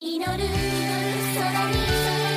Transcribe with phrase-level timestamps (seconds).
[0.00, 2.27] 祈る空に。